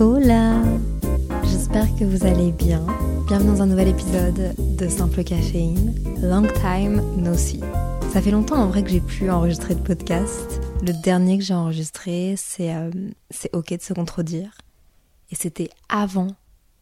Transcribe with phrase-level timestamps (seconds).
[0.00, 0.62] Hola
[1.42, 2.86] J'espère que vous allez bien.
[3.26, 5.92] Bienvenue dans un nouvel épisode de Simple Caféine.
[6.22, 7.58] Long time no see.
[8.12, 10.60] Ça fait longtemps en vrai que j'ai pu enregistrer de podcast.
[10.82, 12.92] Le dernier que j'ai enregistré, c'est euh,
[13.30, 14.56] c'est ok de se contredire.
[15.32, 16.28] Et c'était avant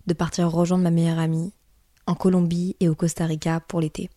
[0.06, 1.55] de partir rejoindre ma meilleure amie
[2.06, 4.11] en Colombie et au Costa Rica pour l'été.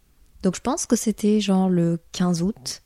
[0.44, 2.82] Donc je pense que c'était genre le 15 août.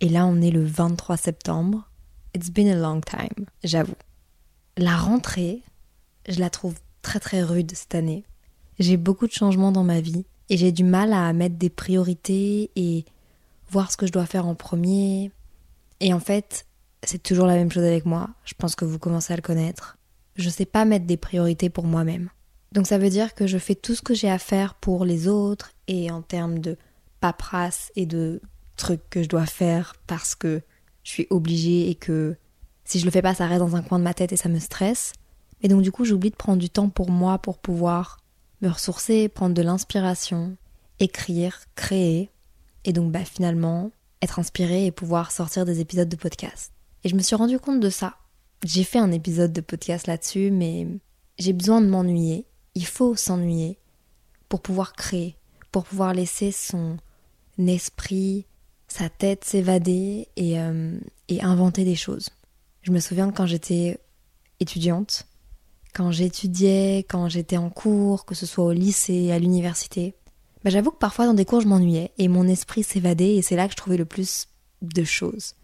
[0.00, 1.90] Et là on est le 23 septembre.
[2.34, 3.96] It's been a long time, j'avoue.
[4.78, 5.62] La rentrée,
[6.28, 8.24] je la trouve très très rude cette année.
[8.78, 12.70] J'ai beaucoup de changements dans ma vie et j'ai du mal à mettre des priorités
[12.76, 13.06] et
[13.70, 15.30] voir ce que je dois faire en premier.
[16.00, 16.66] Et en fait,
[17.02, 18.28] c'est toujours la même chose avec moi.
[18.44, 19.96] Je pense que vous commencez à le connaître.
[20.36, 22.28] Je sais pas mettre des priorités pour moi-même.
[22.72, 25.26] Donc ça veut dire que je fais tout ce que j'ai à faire pour les
[25.26, 26.76] autres et en termes de
[27.20, 28.42] paperasse et de
[28.76, 30.60] trucs que je dois faire parce que
[31.02, 32.36] je suis obligée et que
[32.86, 34.48] si je le fais pas, ça reste dans un coin de ma tête et ça
[34.48, 35.12] me stresse.
[35.60, 38.20] Et donc du coup, j'oublie de prendre du temps pour moi pour pouvoir
[38.62, 40.56] me ressourcer, prendre de l'inspiration,
[41.00, 42.30] écrire, créer
[42.84, 43.90] et donc bah finalement
[44.22, 46.72] être inspirée et pouvoir sortir des épisodes de podcast.
[47.04, 48.16] Et je me suis rendu compte de ça.
[48.64, 50.86] J'ai fait un épisode de podcast là-dessus, mais
[51.38, 52.46] j'ai besoin de m'ennuyer.
[52.74, 53.78] Il faut s'ennuyer
[54.48, 55.36] pour pouvoir créer,
[55.72, 56.96] pour pouvoir laisser son
[57.58, 58.46] esprit,
[58.86, 62.30] sa tête s'évader et, euh, et inventer des choses.
[62.86, 63.98] Je me souviens quand j'étais
[64.60, 65.26] étudiante,
[65.92, 70.14] quand j'étudiais, quand j'étais en cours, que ce soit au lycée, à l'université,
[70.62, 73.56] bah j'avoue que parfois dans des cours je m'ennuyais et mon esprit s'évadait et c'est
[73.56, 74.46] là que je trouvais le plus
[74.82, 75.56] de choses.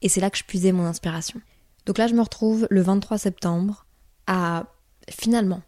[0.00, 1.42] Et c'est là que je puisais mon inspiration.
[1.84, 3.84] Donc là je me retrouve le 23 septembre
[4.26, 4.64] à
[5.10, 5.60] finalement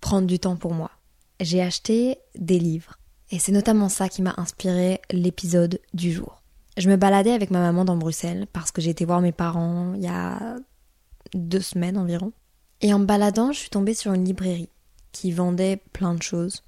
[0.00, 0.92] prendre du temps pour moi.
[1.40, 3.00] J'ai acheté des livres
[3.32, 6.43] et c'est notamment ça qui m'a inspiré l'épisode du jour.
[6.76, 9.94] Je me baladais avec ma maman dans Bruxelles parce que j'ai été voir mes parents
[9.94, 10.56] il y a
[11.32, 12.32] deux semaines environ.
[12.80, 14.68] Et en me baladant, je suis tombée sur une librairie
[15.12, 16.62] qui vendait plein de choses.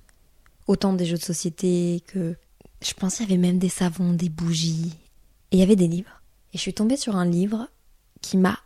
[0.69, 2.37] Autant des jeux de société que.
[2.83, 4.93] Je pense qu'il y avait même des savons, des bougies.
[5.51, 6.23] Et il y avait des livres.
[6.53, 7.69] Et je suis tombée sur un livre
[8.21, 8.59] qui m'a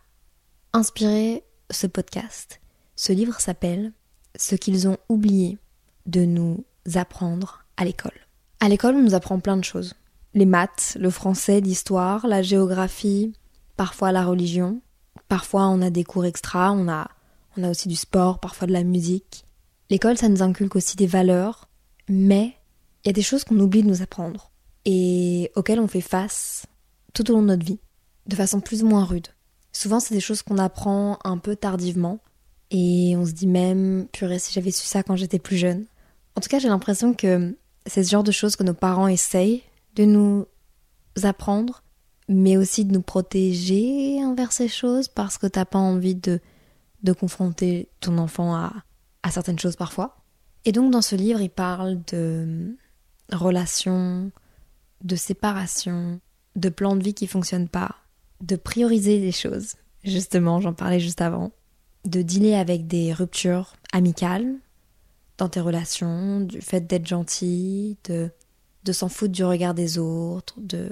[0.73, 2.61] inspiré ce podcast.
[2.97, 3.93] Ce livre s'appelle
[4.37, 5.59] Ce qu'ils ont oublié
[6.07, 6.65] de nous
[6.95, 8.27] apprendre à l'école.
[8.59, 9.95] À l'école, on nous apprend plein de choses
[10.35, 13.33] les maths, le français, l'histoire, la géographie,
[13.77, 14.81] parfois la religion.
[15.29, 17.09] Parfois on a des cours extra, on a,
[17.57, 19.45] on a aussi du sport, parfois de la musique.
[19.91, 21.69] L'école, ça nous inculque aussi des valeurs,
[22.09, 22.55] mais
[23.05, 24.51] il y a des choses qu'on oublie de nous apprendre
[24.85, 26.67] et auxquelles on fait face
[27.13, 27.81] tout au long de notre vie,
[28.27, 29.29] de façon plus ou moins rude.
[29.73, 32.21] Souvent, c'est des choses qu'on apprend un peu tardivement
[32.71, 35.87] et on se dit même, purée, si j'avais su ça quand j'étais plus jeune.
[36.37, 39.63] En tout cas, j'ai l'impression que c'est ce genre de choses que nos parents essayent
[39.97, 40.47] de nous
[41.23, 41.83] apprendre,
[42.29, 46.41] mais aussi de nous protéger envers ces choses parce que t'as pas envie de,
[47.03, 48.73] de confronter ton enfant à,
[49.23, 50.17] à certaines choses parfois.
[50.65, 52.77] Et donc dans ce livre, il parle de
[53.33, 54.31] relations,
[55.03, 56.21] de séparation,
[56.57, 57.97] de plans de vie qui fonctionnent pas,
[58.41, 59.75] de prioriser les choses.
[60.05, 61.53] Justement, j'en parlais juste avant.
[62.05, 64.55] De dealer avec des ruptures amicales
[65.37, 68.31] dans tes relations, du fait d'être gentil, de
[68.85, 70.91] de s'en foutre du regard des autres, de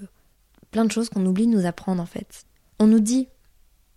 [0.71, 2.45] plein de choses qu'on oublie de nous apprendre en fait.
[2.79, 3.29] On nous dit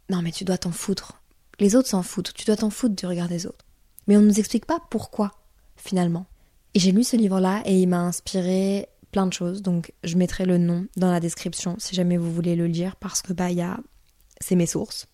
[0.09, 1.21] non mais tu dois t'en foutre.
[1.59, 3.65] Les autres s'en foutent, tu dois t'en foutre du regard des autres.
[4.07, 5.31] Mais on ne nous explique pas pourquoi
[5.75, 6.25] finalement.
[6.73, 9.61] Et j'ai lu ce livre-là et il m'a inspiré plein de choses.
[9.61, 13.21] Donc je mettrai le nom dans la description si jamais vous voulez le lire parce
[13.21, 13.79] que bah il y a
[14.39, 15.07] c'est mes sources.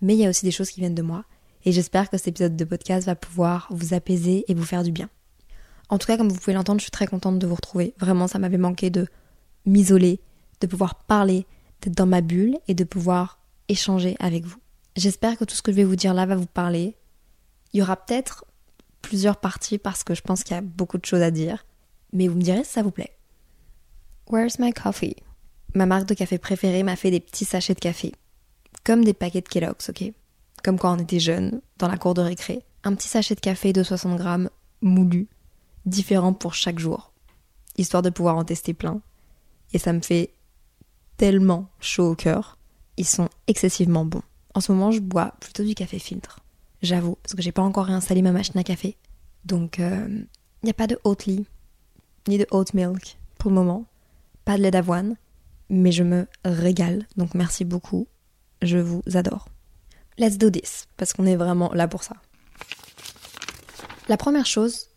[0.00, 1.24] Mais il y a aussi des choses qui viennent de moi
[1.64, 4.90] et j'espère que cet épisode de podcast va pouvoir vous apaiser et vous faire du
[4.90, 5.08] bien.
[5.92, 7.92] En tout cas, comme vous pouvez l'entendre, je suis très contente de vous retrouver.
[7.98, 9.06] Vraiment, ça m'avait manqué de
[9.66, 10.22] m'isoler,
[10.62, 11.46] de pouvoir parler,
[11.82, 14.56] d'être dans ma bulle et de pouvoir échanger avec vous.
[14.96, 16.96] J'espère que tout ce que je vais vous dire là va vous parler.
[17.74, 18.46] Il y aura peut-être
[19.02, 21.66] plusieurs parties parce que je pense qu'il y a beaucoup de choses à dire.
[22.14, 23.12] Mais vous me direz si ça vous plaît.
[24.30, 25.16] Where's my coffee?
[25.74, 28.12] Ma marque de café préférée m'a fait des petits sachets de café.
[28.82, 30.10] Comme des paquets de Kellogg's, ok?
[30.64, 32.64] Comme quand on était jeune, dans la cour de récré.
[32.82, 34.48] Un petit sachet de café de 60 grammes
[34.80, 35.28] moulu
[35.86, 37.12] différents pour chaque jour,
[37.76, 39.00] histoire de pouvoir en tester plein.
[39.72, 40.34] Et ça me fait
[41.16, 42.58] tellement chaud au cœur.
[42.96, 44.22] Ils sont excessivement bons.
[44.54, 46.40] En ce moment, je bois plutôt du café filtre.
[46.82, 48.96] J'avoue, parce que j'ai pas encore réinstallé ma machine à café.
[49.44, 50.24] Donc, il euh,
[50.62, 51.46] n'y a pas de Oatly,
[52.28, 53.86] ni de oat milk pour le moment.
[54.44, 55.16] Pas de lait d'avoine.
[55.70, 57.06] Mais je me régale.
[57.16, 58.06] Donc, merci beaucoup.
[58.60, 59.48] Je vous adore.
[60.18, 62.16] Let's do this, parce qu'on est vraiment là pour ça.
[64.08, 64.88] La première chose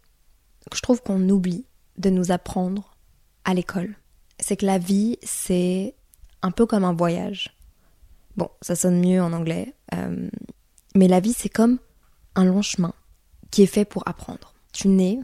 [0.73, 1.65] je trouve qu'on oublie
[1.97, 2.95] de nous apprendre
[3.43, 3.95] à l'école,
[4.39, 5.95] c'est que la vie, c'est
[6.41, 7.55] un peu comme un voyage.
[8.35, 10.29] Bon, ça sonne mieux en anglais, euh,
[10.95, 11.79] mais la vie, c'est comme
[12.35, 12.93] un long chemin
[13.51, 14.53] qui est fait pour apprendre.
[14.73, 15.19] Tu nais,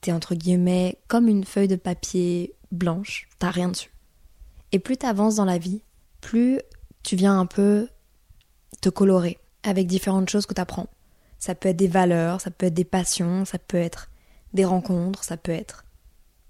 [0.00, 3.92] t'es entre guillemets comme une feuille de papier blanche, t'as rien dessus.
[4.70, 5.82] Et plus t'avances dans la vie,
[6.20, 6.60] plus
[7.02, 7.88] tu viens un peu
[8.80, 10.88] te colorer avec différentes choses que t'apprends.
[11.38, 14.08] Ça peut être des valeurs, ça peut être des passions, ça peut être
[14.52, 15.84] des rencontres, ça peut être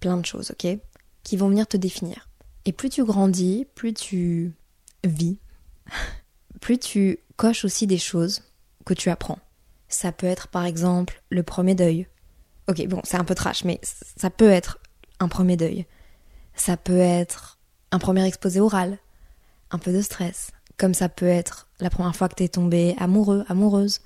[0.01, 0.79] plein de choses, ok
[1.23, 2.29] Qui vont venir te définir.
[2.65, 4.53] Et plus tu grandis, plus tu
[5.05, 5.39] vis,
[6.61, 8.43] plus tu coches aussi des choses
[8.85, 9.39] que tu apprends.
[9.89, 12.07] Ça peut être par exemple le premier deuil.
[12.69, 14.79] Ok, bon, c'est un peu trash, mais ça peut être
[15.19, 15.87] un premier deuil.
[16.55, 17.59] Ça peut être
[17.91, 18.99] un premier exposé oral,
[19.71, 20.51] un peu de stress.
[20.77, 24.01] Comme ça peut être la première fois que t'es tombé amoureux, amoureuse,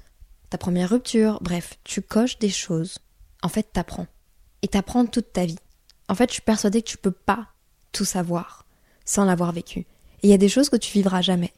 [0.51, 2.99] ta première rupture, bref, tu coches des choses.
[3.43, 4.07] En fait, t'apprends.
[4.63, 5.59] Et t'apprends toute ta vie.
[6.09, 7.49] En fait, je suis persuadée que tu peux pas
[7.93, 8.67] tout savoir
[9.05, 9.81] sans l'avoir vécu.
[9.81, 11.53] Et il y a des choses que tu vivras jamais.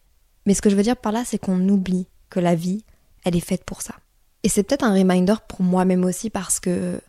[0.47, 2.85] Mais ce que je veux dire par là, c'est qu'on oublie que la vie,
[3.25, 3.95] elle est faite pour ça.
[4.43, 7.01] Et c'est peut-être un reminder pour moi-même aussi parce que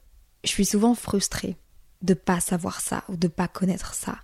[0.43, 1.55] je suis souvent frustrée
[2.01, 4.19] de pas savoir ça ou de pas connaître ça.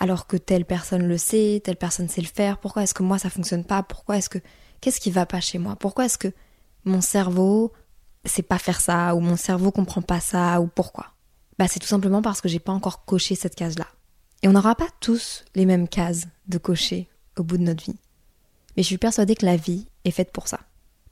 [0.00, 3.18] Alors que telle personne le sait, telle personne sait le faire, pourquoi est-ce que moi
[3.18, 3.82] ça fonctionne pas?
[3.82, 4.38] Pourquoi est-ce que
[4.80, 5.76] qu'est-ce qui va pas chez moi?
[5.76, 6.32] Pourquoi est-ce que
[6.84, 7.72] mon cerveau
[8.24, 11.12] sait pas faire ça ou mon cerveau comprend pas ça ou pourquoi
[11.58, 13.86] Bah c'est tout simplement parce que j'ai pas encore coché cette case-là.
[14.42, 17.96] Et on n'aura pas tous les mêmes cases de cocher au bout de notre vie.
[18.76, 20.60] Mais je suis persuadée que la vie est faite pour ça,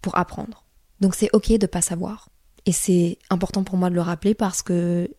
[0.00, 0.64] pour apprendre.
[1.00, 2.28] Donc c'est ok de pas savoir.
[2.66, 5.10] Et c'est important pour moi de le rappeler parce que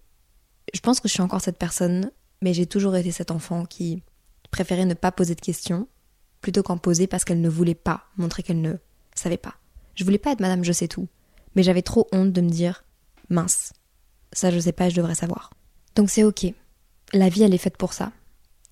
[0.73, 2.11] je pense que je suis encore cette personne,
[2.41, 4.03] mais j'ai toujours été cet enfant qui
[4.51, 5.87] préférait ne pas poser de questions
[6.41, 8.75] plutôt qu'en poser parce qu'elle ne voulait pas montrer qu'elle ne
[9.15, 9.55] savait pas.
[9.95, 11.07] Je voulais pas être madame je sais tout,
[11.55, 12.83] mais j'avais trop honte de me dire
[13.29, 13.73] mince,
[14.31, 15.51] ça je sais pas, je devrais savoir.
[15.95, 16.47] Donc c'est ok.
[17.13, 18.11] La vie elle est faite pour ça.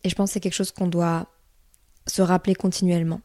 [0.04, 1.28] Et je pense que c'est quelque chose qu'on doit
[2.08, 3.22] se rappeler continuellement.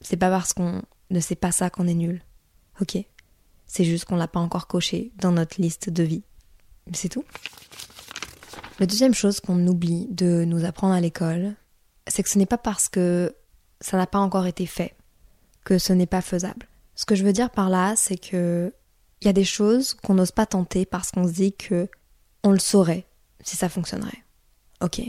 [0.00, 2.22] C'est pas parce qu'on ne sait pas ça qu'on est nul.
[2.80, 2.96] Ok.
[3.66, 6.22] C'est juste qu'on l'a pas encore coché dans notre liste de vie.
[6.94, 7.24] C'est tout.
[8.78, 11.54] La deuxième chose qu'on oublie de nous apprendre à l'école,
[12.06, 13.34] c'est que ce n'est pas parce que
[13.80, 14.94] ça n'a pas encore été fait
[15.64, 16.66] que ce n'est pas faisable.
[16.94, 18.72] Ce que je veux dire par là, c'est que
[19.20, 21.88] il y a des choses qu'on n'ose pas tenter parce qu'on se dit que
[22.44, 23.06] on le saurait
[23.42, 24.24] si ça fonctionnerait.
[24.80, 25.00] Ok.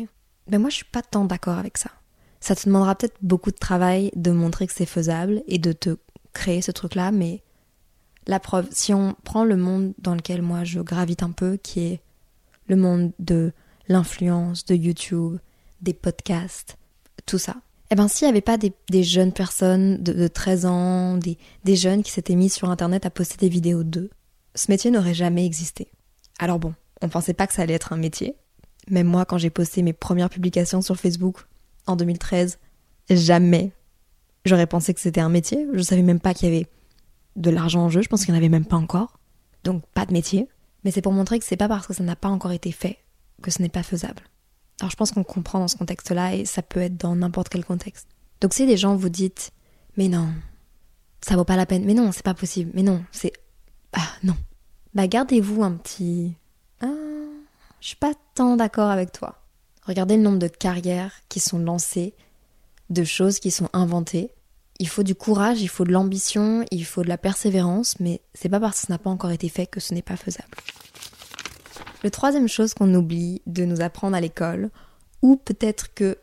[0.48, 1.92] Mais moi, je suis pas tant d'accord avec ça.
[2.40, 5.98] Ça te demandera peut-être beaucoup de travail de montrer que c'est faisable et de te
[6.34, 7.44] créer ce truc-là, mais
[8.28, 11.82] la preuve, si on prend le monde dans lequel moi je gravite un peu, qui
[11.82, 12.02] est
[12.68, 13.52] le monde de
[13.88, 15.38] l'influence, de YouTube,
[15.82, 16.78] des podcasts,
[17.26, 17.58] tout ça.
[17.92, 22.12] Eh bien, s'il n'y avait pas des, jeunes personnes de, 13 ans, des, jeunes qui
[22.12, 24.12] s'étaient mis sur Internet à poster des vidéos d'eux,
[24.54, 25.88] ce métier n'aurait jamais existé.
[26.38, 28.36] Alors bon, on pensait pas que ça allait être un métier.
[28.90, 31.48] Même moi, quand j'ai posté mes premières publications sur Facebook
[31.88, 32.60] en 2013,
[33.10, 33.72] jamais
[34.46, 35.66] j'aurais pensé que c'était un métier.
[35.74, 36.68] Je savais même pas qu'il y avait
[37.36, 38.02] de l'argent en jeu.
[38.02, 39.20] Je pense qu'il n'y en avait même pas encore.
[39.64, 40.48] Donc pas de métier.
[40.84, 43.00] Mais c'est pour montrer que c'est pas parce que ça n'a pas encore été fait
[43.42, 44.24] que ce n'est pas faisable.
[44.80, 47.66] Alors je pense qu'on comprend dans ce contexte-là et ça peut être dans n'importe quel
[47.66, 48.08] contexte.
[48.42, 49.52] Donc si des gens vous dites
[49.98, 50.30] mais non,
[51.22, 53.34] ça vaut pas la peine, mais non, c'est pas possible, mais non, c'est
[53.94, 54.36] ah non.
[54.94, 56.34] Bah gardez-vous un petit
[56.82, 56.88] ah,
[57.82, 59.42] je suis pas tant d'accord avec toi.
[59.84, 62.14] Regardez le nombre de carrières qui sont lancées,
[62.90, 64.32] de choses qui sont inventées
[64.80, 68.50] il faut du courage, il faut de l'ambition, il faut de la persévérance, mais c'est
[68.50, 70.48] pas parce que ça n'a pas encore été fait que ce n'est pas faisable.
[72.04, 74.70] Le troisième chose qu'on oublie de nous apprendre à l'école,
[75.22, 76.18] ou peut-être que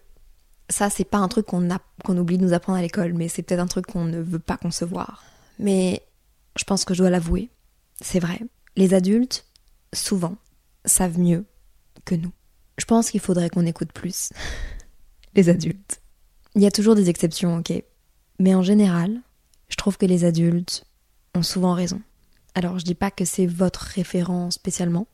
[0.69, 1.69] ça c'est pas un truc qu'on
[2.05, 4.39] qu'on oublie de nous apprendre à l'école, mais c'est peut-être un truc qu'on ne veut
[4.39, 5.25] pas concevoir.
[5.59, 6.03] Mais
[6.57, 7.51] je pense que je dois l'avouer,
[8.01, 8.41] c'est vrai.
[8.77, 9.45] Les adultes,
[9.93, 10.37] souvent,
[10.85, 11.45] savent mieux
[12.05, 12.33] que nous.
[12.79, 14.33] Je pense qu'il faudrait qu'on écoute plus
[15.35, 16.01] les adultes.
[16.55, 17.83] Il y a toujours des exceptions, ok
[18.39, 19.21] mais en général,
[19.69, 20.85] je trouve que les adultes
[21.35, 22.01] ont souvent raison.
[22.55, 25.07] Alors je dis pas que c'est votre référent spécialement,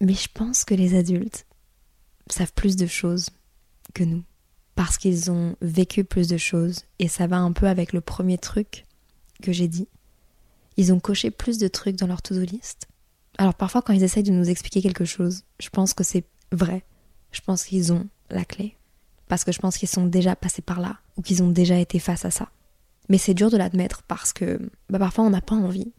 [0.00, 1.46] mais je pense que les adultes
[2.28, 3.30] savent plus de choses
[3.94, 4.22] que nous.
[4.74, 8.38] Parce qu'ils ont vécu plus de choses, et ça va un peu avec le premier
[8.38, 8.84] truc
[9.42, 9.88] que j'ai dit.
[10.76, 12.88] Ils ont coché plus de trucs dans leur to-do list,
[13.38, 16.84] Alors parfois quand ils essayent de nous expliquer quelque chose, je pense que c'est vrai.
[17.30, 18.76] Je pense qu'ils ont la clé.
[19.28, 21.98] Parce que je pense qu'ils sont déjà passés par là ou qu'ils ont déjà été
[21.98, 22.50] face à ça.
[23.08, 25.92] Mais c'est dur de l'admettre parce que bah, parfois on n'a pas envie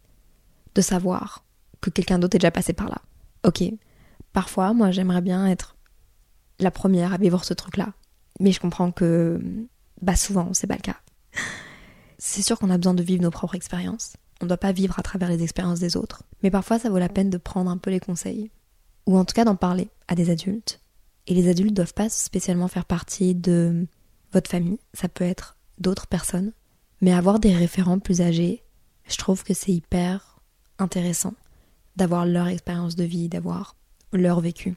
[0.74, 1.44] de savoir
[1.80, 3.00] que quelqu'un d'autre est déjà passé par là.
[3.44, 3.62] Ok,
[4.32, 5.76] parfois moi j'aimerais bien être
[6.58, 7.92] la première à vivre ce truc-là.
[8.40, 9.40] Mais je comprends que
[10.02, 10.96] bah souvent c'est pas le cas.
[12.18, 14.14] C'est sûr qu'on a besoin de vivre nos propres expériences.
[14.40, 16.22] On ne doit pas vivre à travers les expériences des autres.
[16.42, 18.50] Mais parfois ça vaut la peine de prendre un peu les conseils.
[19.06, 20.80] Ou en tout cas d'en parler à des adultes.
[21.26, 23.86] Et les adultes doivent pas spécialement faire partie de
[24.32, 24.78] votre famille.
[24.94, 26.52] Ça peut être d'autres personnes.
[27.00, 28.62] Mais avoir des référents plus âgés,
[29.08, 30.40] je trouve que c'est hyper
[30.78, 31.34] intéressant
[31.96, 33.76] d'avoir leur expérience de vie, d'avoir
[34.12, 34.74] leur vécu.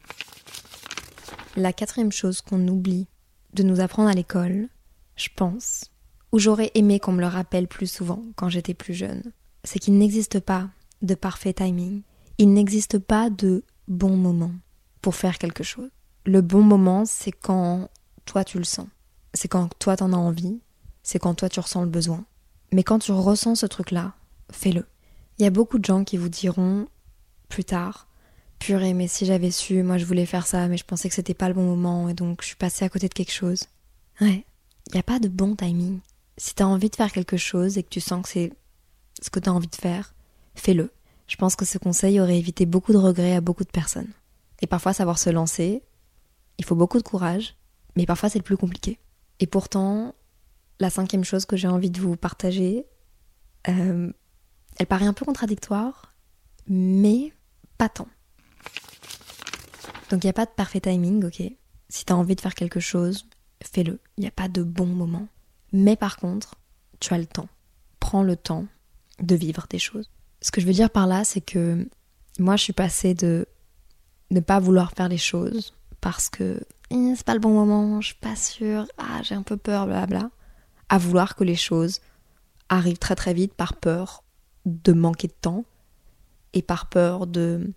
[1.56, 3.08] La quatrième chose qu'on oublie
[3.54, 4.70] de nous apprendre à l'école,
[5.16, 5.86] je pense,
[6.32, 9.24] ou j'aurais aimé qu'on me le rappelle plus souvent quand j'étais plus jeune,
[9.64, 10.70] c'est qu'il n'existe pas
[11.02, 12.02] de parfait timing.
[12.38, 14.54] Il n'existe pas de bon moment
[15.02, 15.90] pour faire quelque chose.
[16.26, 17.90] Le bon moment, c'est quand
[18.26, 18.88] toi tu le sens.
[19.34, 20.60] C'est quand toi t'en as envie.
[21.04, 22.26] C'est quand toi tu ressens le besoin.
[22.72, 24.14] Mais quand tu ressens ce truc-là,
[24.52, 24.86] fais-le.
[25.38, 26.88] Il y a beaucoup de gens qui vous diront
[27.50, 28.08] plus tard
[28.60, 31.34] Purée, mais si j'avais su, moi je voulais faire ça, mais je pensais que c'était
[31.34, 33.64] pas le bon moment et donc je suis passée à côté de quelque chose.
[34.20, 34.46] Ouais,
[34.94, 36.00] n'y a pas de bon timing.
[36.38, 38.54] Si t'as envie de faire quelque chose et que tu sens que c'est
[39.22, 40.14] ce que t'as envie de faire,
[40.56, 40.92] fais-le.
[41.28, 44.12] Je pense que ce conseil aurait évité beaucoup de regrets à beaucoup de personnes.
[44.62, 45.84] Et parfois, savoir se lancer,
[46.58, 47.56] il faut beaucoup de courage,
[47.96, 49.00] mais parfois c'est le plus compliqué.
[49.40, 50.16] Et pourtant,
[50.80, 52.86] la cinquième chose que j'ai envie de vous partager,
[53.68, 54.12] euh,
[54.78, 56.14] elle paraît un peu contradictoire,
[56.68, 57.32] mais
[57.80, 58.08] pas tant.
[60.12, 61.42] Donc il n'y a pas de parfait timing, ok.
[61.88, 63.26] Si tu as envie de faire quelque chose,
[63.64, 64.00] fais-le.
[64.18, 65.28] Il n'y a pas de bon moment.
[65.72, 66.56] Mais par contre,
[67.00, 67.48] tu as le temps.
[68.00, 68.66] Prends le temps
[69.20, 70.12] de vivre des choses.
[70.42, 71.88] Ce que je veux dire par là, c'est que
[72.38, 73.48] moi, je suis passée de
[74.30, 78.08] ne pas vouloir faire les choses parce que eh, c'est pas le bon moment, je
[78.08, 80.32] suis pas sûre, ah, j'ai un peu peur, blablabla,
[80.90, 82.02] à vouloir que les choses
[82.68, 84.24] arrivent très très vite par peur
[84.66, 85.66] de manquer de temps
[86.54, 87.72] et par peur de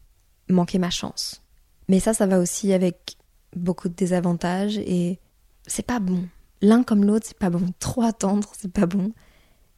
[0.48, 1.42] manquer ma chance.
[1.88, 3.16] Mais ça, ça va aussi avec
[3.56, 5.18] beaucoup de désavantages et
[5.66, 6.28] c'est pas bon.
[6.60, 7.66] L'un comme l'autre, c'est pas bon.
[7.78, 9.12] Trop attendre, c'est pas bon.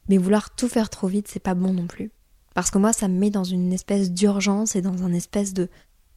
[0.07, 2.11] Mais vouloir tout faire trop vite, c'est pas bon non plus.
[2.53, 5.69] Parce que moi, ça me met dans une espèce d'urgence et dans un espèce de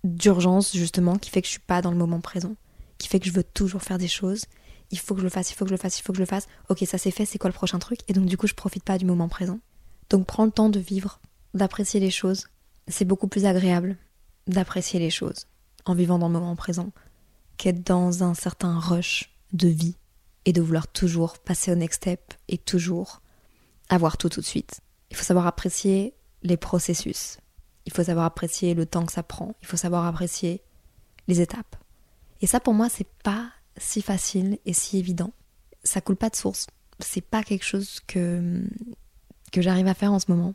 [0.04, 2.54] d'urgence justement qui fait que je suis pas dans le moment présent,
[2.98, 4.44] qui fait que je veux toujours faire des choses.
[4.90, 6.18] Il faut que je le fasse, il faut que je le fasse, il faut que
[6.18, 6.46] je le fasse.
[6.68, 8.00] Ok, ça c'est fait, c'est quoi le prochain truc?
[8.06, 9.58] Et donc du coup, je profite pas du moment présent.
[10.10, 11.20] Donc prends le temps de vivre,
[11.54, 12.46] d'apprécier les choses.
[12.88, 13.96] C'est beaucoup plus agréable
[14.46, 15.46] d'apprécier les choses
[15.84, 16.90] en vivant dans le moment présent
[17.56, 19.96] qu'être dans un certain rush de vie
[20.44, 23.20] et de vouloir toujours passer au next step et toujours
[23.88, 24.80] avoir tout tout de suite.
[25.10, 27.38] Il faut savoir apprécier les processus.
[27.84, 29.54] Il faut savoir apprécier le temps que ça prend.
[29.62, 30.62] Il faut savoir apprécier
[31.26, 31.76] les étapes.
[32.40, 35.32] Et ça pour moi c'est pas si facile et si évident.
[35.84, 36.66] Ça coule pas de source.
[37.00, 38.62] C'est pas quelque chose que
[39.52, 40.54] que j'arrive à faire en ce moment.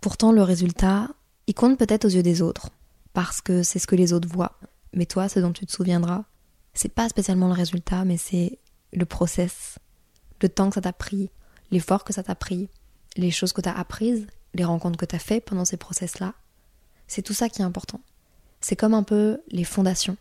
[0.00, 1.08] Pourtant le résultat,
[1.46, 2.70] il compte peut-être aux yeux des autres
[3.12, 4.58] parce que c'est ce que les autres voient.
[4.94, 6.24] Mais toi, ce dont tu te souviendras,
[6.74, 8.58] c'est pas spécialement le résultat, mais c'est
[8.92, 9.78] le process,
[10.40, 11.30] le temps que ça t'a pris,
[11.70, 12.68] l'effort que ça t'a pris,
[13.16, 16.34] les choses que t'as apprises, les rencontres que t'as fait pendant ces process-là.
[17.06, 18.00] C'est tout ça qui est important.
[18.60, 20.16] C'est comme un peu les fondations.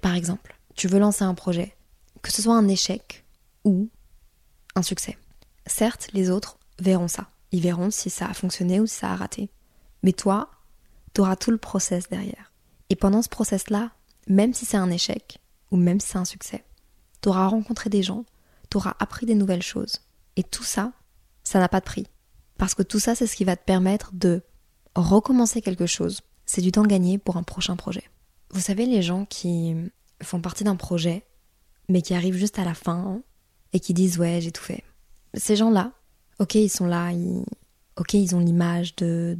[0.00, 1.76] par exemple, tu veux lancer un projet,
[2.22, 3.24] que ce soit un échec
[3.64, 3.88] ou
[4.74, 5.16] un succès.
[5.66, 7.30] Certes, les autres verront ça.
[7.52, 9.50] Ils verront si ça a fonctionné ou si ça a raté.
[10.02, 10.50] Mais toi,
[11.14, 12.52] tu auras tout le process derrière.
[12.90, 13.90] Et pendant ce process-là,
[14.26, 15.40] même si c'est un échec,
[15.70, 16.64] ou même si c'est un succès,
[17.20, 18.24] tu auras rencontré des gens,
[18.70, 20.00] tu auras appris des nouvelles choses.
[20.36, 20.92] Et tout ça,
[21.42, 22.06] ça n'a pas de prix.
[22.58, 24.42] Parce que tout ça, c'est ce qui va te permettre de
[24.94, 26.20] recommencer quelque chose.
[26.46, 28.04] C'est du temps gagné pour un prochain projet.
[28.50, 29.74] Vous savez, les gens qui
[30.22, 31.26] font partie d'un projet,
[31.88, 33.20] mais qui arrivent juste à la fin
[33.72, 34.82] et qui disent ouais, j'ai tout fait.
[35.34, 35.92] Ces gens-là,
[36.38, 37.12] ok, ils sont là,
[37.96, 39.38] ok, ils ont l'image de,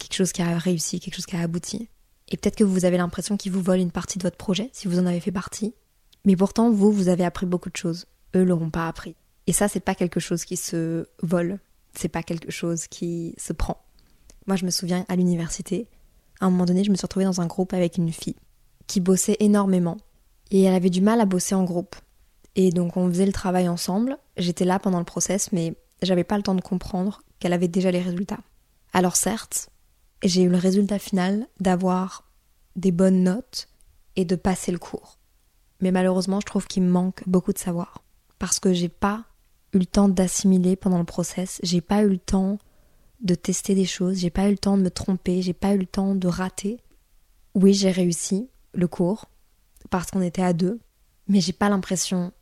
[0.00, 1.88] quelque chose qui a réussi, quelque chose qui a abouti.
[2.28, 4.88] Et peut-être que vous avez l'impression qu'ils vous volent une partie de votre projet, si
[4.88, 5.74] vous en avez fait partie.
[6.24, 8.06] Mais pourtant, vous, vous avez appris beaucoup de choses.
[8.34, 9.14] Eux l'auront pas appris.
[9.46, 11.58] Et ça, c'est pas quelque chose qui se vole.
[11.94, 13.82] C'est pas quelque chose qui se prend.
[14.46, 15.88] Moi, je me souviens à l'université,
[16.40, 18.36] à un moment donné, je me suis retrouvée dans un groupe avec une fille
[18.86, 19.96] qui bossait énormément.
[20.50, 21.96] Et elle avait du mal à bosser en groupe.
[22.56, 24.18] Et donc, on faisait le travail ensemble.
[24.36, 27.90] J'étais là pendant le process, mais j'avais pas le temps de comprendre qu'elle avait déjà
[27.90, 28.40] les résultats.
[28.92, 29.69] Alors certes,
[30.22, 32.24] j'ai eu le résultat final d'avoir
[32.76, 33.68] des bonnes notes
[34.16, 35.18] et de passer le cours.
[35.80, 38.02] Mais malheureusement, je trouve qu'il me manque beaucoup de savoir.
[38.38, 39.24] Parce que j'ai pas
[39.72, 42.58] eu le temps d'assimiler pendant le process, j'ai pas eu le temps
[43.20, 45.78] de tester des choses, j'ai pas eu le temps de me tromper, j'ai pas eu
[45.78, 46.80] le temps de rater.
[47.54, 49.26] Oui, j'ai réussi le cours
[49.90, 50.80] parce qu'on était à deux,
[51.28, 52.32] mais j'ai pas l'impression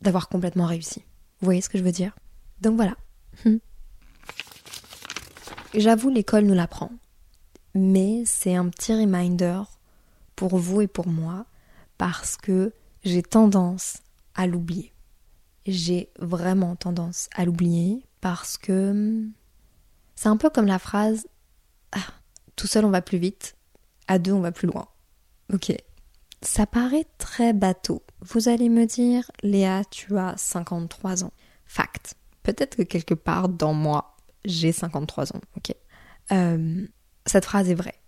[0.00, 1.04] d'avoir complètement réussi.
[1.40, 2.16] Vous voyez ce que je veux dire?
[2.60, 2.96] Donc voilà.
[5.74, 6.90] J'avoue, l'école nous l'apprend.
[7.74, 9.62] Mais c'est un petit reminder
[10.36, 11.46] pour vous et pour moi
[11.96, 12.72] parce que
[13.04, 13.98] j'ai tendance
[14.34, 14.92] à l'oublier.
[15.66, 19.32] J'ai vraiment tendance à l'oublier parce que hum,
[20.14, 21.26] c'est un peu comme la phrase
[21.92, 21.98] ah,
[22.56, 23.56] tout seul on va plus vite,
[24.06, 24.88] à deux on va plus loin.
[25.52, 25.72] Ok.
[26.42, 28.02] Ça paraît très bateau.
[28.20, 31.32] Vous allez me dire, Léa, tu as 53 ans.
[31.64, 32.14] Fact.
[32.42, 35.40] Peut-être que quelque part dans moi, j'ai 53 ans.
[35.56, 35.74] Ok.
[36.32, 36.86] Euh,
[37.28, 38.00] cette phrase est vraie.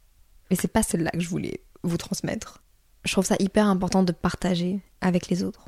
[0.50, 2.62] Mais c'est pas celle-là que je voulais vous transmettre.
[3.04, 5.66] Je trouve ça hyper important de partager avec les autres.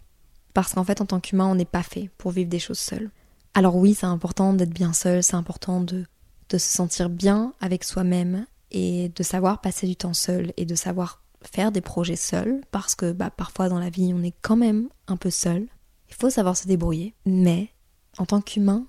[0.54, 3.10] Parce qu'en fait, en tant qu'humain, on n'est pas fait pour vivre des choses seules.
[3.54, 6.04] Alors oui, c'est important d'être bien seul, c'est important de,
[6.50, 11.22] se sentir bien avec soi-même et de savoir passer du temps seul et de savoir
[11.42, 14.90] faire des projets seuls parce que bah, parfois dans la vie on est quand même
[15.06, 15.66] un peu seul.
[16.10, 17.14] Il faut savoir se débrouiller.
[17.24, 17.70] Mais
[18.18, 18.84] en tant qu'humain,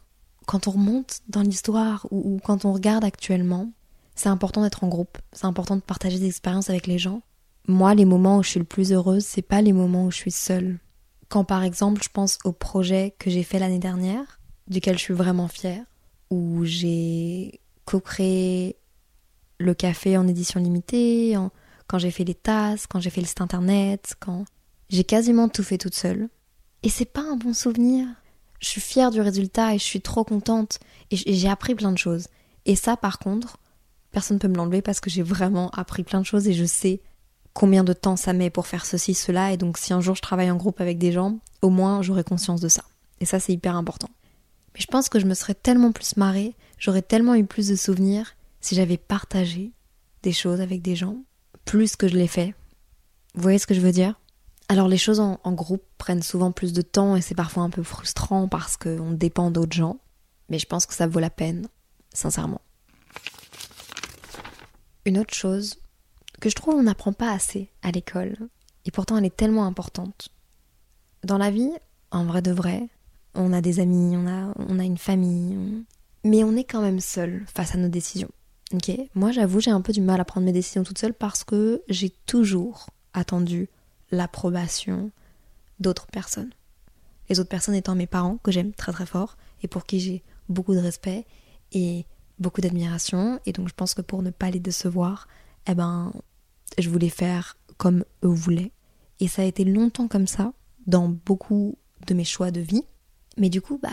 [0.46, 3.72] quand on remonte dans l'histoire ou quand on regarde actuellement,
[4.16, 7.22] c'est important d'être en groupe, c'est important de partager des expériences avec les gens.
[7.68, 10.18] Moi, les moments où je suis le plus heureuse, c'est pas les moments où je
[10.18, 10.80] suis seule.
[11.30, 15.14] Quand par exemple, je pense au projet que j'ai fait l'année dernière, duquel je suis
[15.14, 15.84] vraiment fière,
[16.30, 18.76] où j'ai co-créé
[19.60, 21.38] le café en édition limitée,
[21.88, 24.46] quand j'ai fait les tasses, quand j'ai fait le site internet, quand
[24.90, 26.30] j'ai quasiment tout fait toute seule.
[26.84, 28.08] Et c'est pas un bon souvenir.
[28.60, 30.80] Je suis fière du résultat et je suis trop contente
[31.12, 32.28] et j'ai appris plein de choses.
[32.66, 33.58] Et ça, par contre,
[34.14, 36.64] personne ne peut me l'enlever parce que j'ai vraiment appris plein de choses et je
[36.64, 37.02] sais
[37.54, 39.52] combien de temps ça met pour faire ceci, cela.
[39.52, 42.24] Et donc, si un jour je travaille en groupe avec des gens, au moins j'aurai
[42.24, 42.84] conscience de ça.
[43.20, 44.10] Et ça, c'est hyper important.
[44.74, 47.76] Mais je pense que je me serais tellement plus marrée, j'aurais tellement eu plus de
[47.76, 49.72] souvenirs si j'avais partagé
[50.22, 51.18] des choses avec des gens,
[51.66, 52.54] plus que je l'ai fait.
[53.36, 54.20] Vous voyez ce que je veux dire?
[54.70, 57.70] Alors les choses en, en, groupe prennent souvent plus de temps et c'est parfois un
[57.70, 60.00] peu frustrant parce qu'on dépend d'autres gens,
[60.50, 61.68] mais je pense que ça vaut la peine,
[62.14, 62.62] sincèrement.
[65.06, 65.80] Une autre chose
[66.40, 68.38] que je trouve on n'apprend pas assez à l'école,
[68.86, 70.30] et pourtant elle est tellement importante.
[71.24, 71.72] Dans la vie,
[72.12, 72.90] en vrai de vrai,
[73.34, 75.84] on a des amis, on a, on a une famille,
[76.24, 78.32] mais on est quand même seul face à nos décisions.
[78.74, 78.92] Ok?
[79.16, 81.82] Moi j'avoue j'ai un peu du mal à prendre mes décisions toute seule parce que
[81.90, 83.70] j'ai toujours attendu
[84.12, 85.12] l'approbation
[85.80, 86.52] d'autres personnes.
[87.30, 90.24] Les autres personnes étant mes parents, que j'aime très très fort, et pour qui j'ai
[90.50, 91.26] beaucoup de respect,
[91.72, 92.06] et
[92.40, 95.28] beaucoup d'admiration et donc je pense que pour ne pas les décevoir,
[95.68, 96.12] eh ben
[96.78, 98.72] je voulais faire comme eux voulaient
[99.20, 100.54] et ça a été longtemps comme ça
[100.88, 102.84] dans beaucoup de mes choix de vie.
[103.38, 103.90] Mais du coup, bah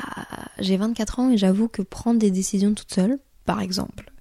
[0.59, 4.13] j'ai 24 ans et j'avoue que prendre des décisions toute seule, par exemple,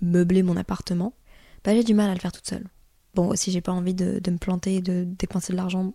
[0.00, 1.14] meubler mon appartement,
[1.64, 2.66] bah j'ai du mal à le faire toute seule.
[3.14, 5.94] Bon, aussi j'ai pas envie de, de me planter, de dépenser de l'argent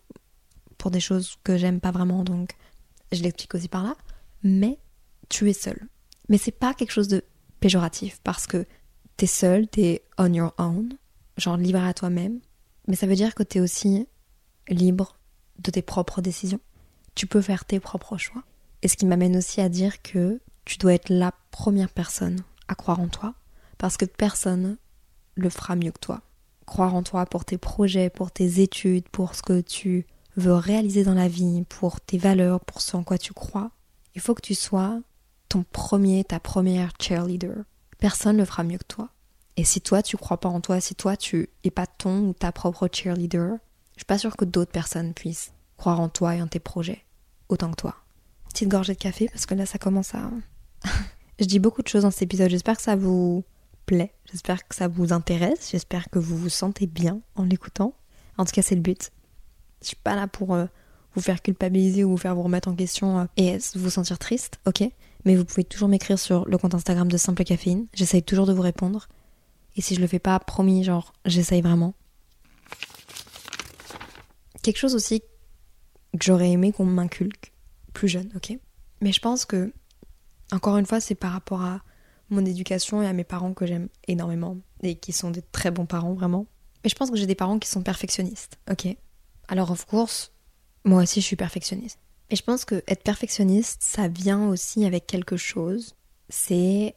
[0.78, 2.56] pour des choses que j'aime pas vraiment, donc
[3.12, 3.96] je l'explique aussi par là.
[4.44, 4.80] Mais
[5.30, 5.88] tu es seule.
[6.30, 7.24] Mais c'est pas quelque chose de
[7.62, 8.66] péjoratif parce que
[9.16, 10.98] t'es seul, t'es on your own,
[11.38, 12.42] genre libre à toi-même,
[12.88, 14.08] mais ça veut dire que t'es aussi
[14.68, 15.18] libre
[15.60, 16.60] de tes propres décisions.
[17.16, 18.44] Tu peux faire tes propres choix.
[18.82, 22.76] Et ce qui m'amène aussi à dire que tu dois être la première personne à
[22.76, 23.36] croire en toi,
[23.78, 24.78] parce que personne
[25.36, 26.22] le fera mieux que toi.
[26.66, 31.04] Croire en toi pour tes projets, pour tes études, pour ce que tu veux réaliser
[31.04, 33.72] dans la vie, pour tes valeurs, pour ce en quoi tu crois.
[34.16, 35.00] Il faut que tu sois
[35.52, 37.66] ton premier, ta première cheerleader.
[38.00, 39.10] Personne ne le fera mieux que toi.
[39.58, 42.34] Et si toi tu crois pas en toi, si toi tu es pas ton ou
[42.34, 43.58] ta propre cheerleader,
[43.96, 47.04] je suis pas sûre que d'autres personnes puissent croire en toi et en tes projets
[47.50, 47.96] autant que toi.
[48.48, 50.32] Petite gorgée de café parce que là ça commence à.
[51.40, 52.50] je dis beaucoup de choses dans cet épisode.
[52.50, 53.44] J'espère que ça vous
[53.86, 54.14] plaît.
[54.32, 55.68] J'espère que ça vous intéresse.
[55.70, 57.94] J'espère que vous vous sentez bien en l'écoutant.
[58.38, 59.12] En tout cas, c'est le but.
[59.82, 60.68] Je suis pas là pour euh,
[61.14, 64.62] vous faire culpabiliser ou vous faire vous remettre en question euh, et vous sentir triste,
[64.66, 64.90] ok?
[65.26, 67.88] Mais vous pouvez toujours m'écrire sur le compte Instagram de Simple Caféine.
[67.94, 69.08] J'essaye toujours de vous répondre.
[69.76, 71.94] Et si je le fais pas, promis, genre, j'essaye vraiment.
[74.62, 77.54] Quelque chose aussi que j'aurais aimé qu'on m'inculque
[77.94, 78.58] plus jeune, ok?
[79.02, 79.74] Mais je pense que,
[80.52, 81.82] encore une fois, c'est par rapport à
[82.30, 85.86] mon éducation et à mes parents que j'aime énormément et qui sont des très bons
[85.86, 86.46] parents, vraiment.
[86.84, 88.88] Mais je pense que j'ai des parents qui sont perfectionnistes, ok?
[89.48, 90.32] Alors, of course,
[90.84, 92.00] moi aussi je suis perfectionniste.
[92.32, 95.96] Et je pense que être perfectionniste, ça vient aussi avec quelque chose.
[96.30, 96.96] C'est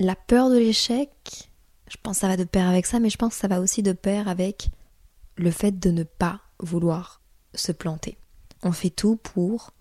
[0.00, 1.08] la peur de l'échec.
[1.88, 3.60] Je pense que ça va de pair avec ça, mais je pense que ça va
[3.60, 4.70] aussi de pair avec
[5.36, 7.20] le fait de ne pas vouloir
[7.54, 8.18] se planter.
[8.64, 9.72] On fait tout pour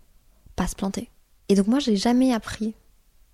[0.56, 1.10] pas se planter.
[1.50, 2.76] Et donc moi, j'ai jamais appris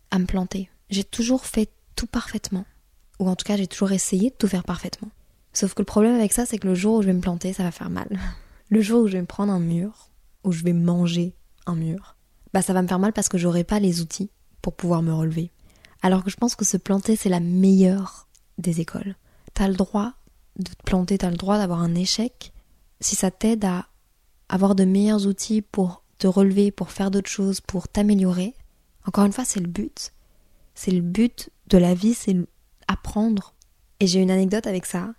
[0.10, 0.69] à me planter.
[0.89, 2.65] J'ai toujours fait tout parfaitement.
[3.19, 5.10] Ou en tout cas, j'ai toujours essayé de tout faire parfaitement.
[5.51, 7.51] Sauf que le problème avec ça, c'est que le jour où je vais me planter,
[7.51, 8.08] ça va faire mal.
[8.69, 10.10] Le jour où je vais me prendre un mur,
[10.43, 11.34] où je vais manger
[11.67, 12.15] un mur,
[12.53, 15.13] bah ça va me faire mal parce que j'aurai pas les outils pour pouvoir me
[15.13, 15.51] relever.
[16.01, 18.27] Alors que je pense que se planter, c'est la meilleure
[18.58, 19.15] des écoles.
[19.53, 20.13] T'as le droit
[20.58, 22.53] de te planter, t'as le droit d'avoir un échec
[22.99, 23.88] si ça t'aide à
[24.49, 28.56] avoir de meilleurs outils pour te relever, pour faire d'autres choses, pour t'améliorer.
[29.06, 30.13] Encore une fois, c'est le but.
[30.73, 32.36] C'est le but de la vie, c'est
[32.88, 33.53] apprendre.
[33.99, 35.13] Et j'ai une anecdote avec ça,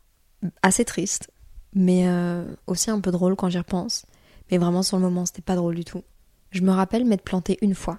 [0.63, 1.31] assez triste,
[1.75, 4.07] mais euh, aussi un peu drôle quand j'y repense.
[4.51, 6.03] Mais vraiment, sur le moment, c'était pas drôle du tout.
[6.51, 7.99] Je me rappelle m'être plantée une fois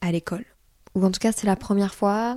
[0.00, 0.44] à l'école.
[0.94, 2.36] Ou en tout cas, c'est la première fois,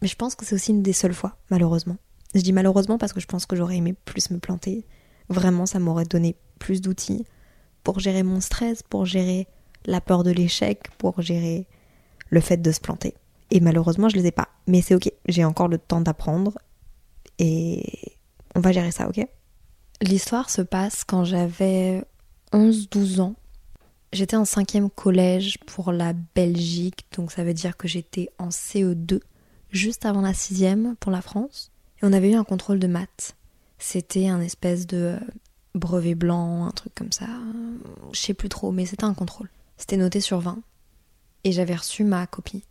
[0.00, 1.96] mais je pense que c'est aussi une des seules fois, malheureusement.
[2.34, 4.86] Je dis malheureusement parce que je pense que j'aurais aimé plus me planter.
[5.28, 7.24] Vraiment, ça m'aurait donné plus d'outils
[7.84, 9.46] pour gérer mon stress, pour gérer
[9.84, 11.66] la peur de l'échec, pour gérer
[12.30, 13.14] le fait de se planter.
[13.50, 14.48] Et malheureusement, je les ai pas.
[14.66, 16.58] Mais c'est ok, j'ai encore le temps d'apprendre
[17.38, 18.16] et
[18.54, 19.26] on va gérer ça, ok?
[20.00, 22.02] L'histoire se passe quand j'avais
[22.52, 23.34] 11-12 ans.
[24.12, 29.20] J'étais en cinquième collège pour la Belgique, donc ça veut dire que j'étais en CE2,
[29.70, 31.70] juste avant la sixième pour la France.
[31.96, 33.36] Et on avait eu un contrôle de maths.
[33.78, 35.18] C'était un espèce de euh,
[35.74, 37.26] brevet blanc, un truc comme ça.
[38.12, 39.48] Je sais plus trop, mais c'était un contrôle.
[39.78, 40.58] C'était noté sur 20.
[41.44, 42.64] Et j'avais reçu ma copie.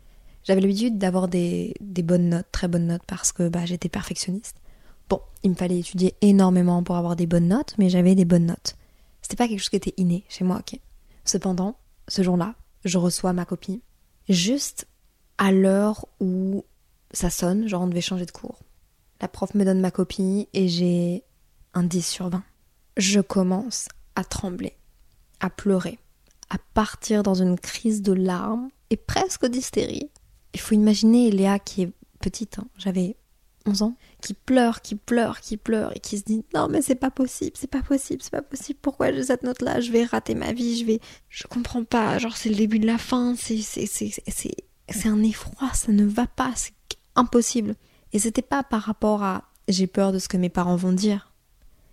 [0.44, 4.58] J'avais l'habitude d'avoir des, bonnes notes, très bonnes notes, parce que bah, j'étais perfectionniste.
[5.10, 8.46] Bon, il me fallait étudier énormément pour avoir des bonnes notes, mais j'avais des bonnes
[8.46, 8.76] notes.
[9.24, 10.80] C'était pas quelque chose qui était inné chez moi, ok.
[11.26, 12.56] Cependant, ce jour-là,
[12.86, 13.82] je reçois ma copie,
[14.30, 14.88] juste
[15.38, 16.66] à l'heure où
[17.12, 18.60] ça sonne, genre on devait changer de cours.
[19.22, 21.24] La prof me donne ma copie et j'ai
[21.74, 22.44] un 10 sur 20.
[22.98, 24.76] Je commence à trembler,
[25.40, 26.00] à pleurer,
[26.50, 30.10] à partir dans une crise de larmes et presque d'hystérie.
[30.54, 33.16] Il faut imaginer Léa qui est petite, hein, j'avais
[33.66, 36.96] 11 ans, qui pleure, qui pleure, qui pleure et qui se dit non mais c'est
[36.96, 40.06] pas possible, c'est pas possible, c'est pas possible, pourquoi j'ai cette note là, je vais
[40.06, 43.36] rater ma vie, je vais je comprends pas, genre c'est le début de la fin,
[43.36, 44.12] c'est c'est c'est
[44.90, 46.74] c'est un effroi, ça ne va pas, c'est
[47.16, 47.76] impossible.
[48.14, 51.34] Et c'était pas par rapport à j'ai peur de ce que mes parents vont dire.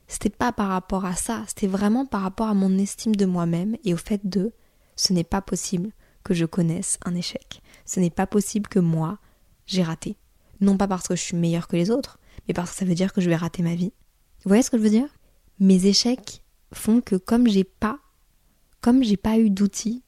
[0.07, 3.77] C'était pas par rapport à ça, c'était vraiment par rapport à mon estime de moi-même
[3.85, 4.53] et au fait de
[4.97, 5.93] ce n'est pas possible
[6.25, 7.63] que je connaisse un échec.
[7.85, 9.19] Ce n'est pas possible que moi,
[9.67, 10.17] j'ai raté.
[10.61, 12.95] Non pas parce que je suis meilleure que les autres, mais parce que ça veut
[12.95, 13.93] dire que je vais rater ma vie.
[14.45, 15.09] Vous voyez ce que je veux dire?
[15.61, 16.43] Mes échecs
[16.73, 17.99] font que comme j'ai pas
[18.81, 20.05] comme j'ai pas eu d'outils,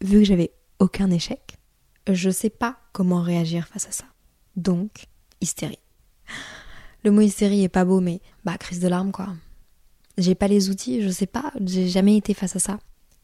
[0.00, 1.58] vu que j'avais aucun échec,
[2.10, 4.04] je sais pas comment réagir face à ça.
[4.56, 5.06] Donc,
[5.40, 5.80] hystérie.
[7.02, 9.28] Le mot hystérie est pas beau, mais bah crise de larmes quoi.
[10.16, 12.78] J'ai pas les outils, je sais pas, j'ai jamais été face à ça.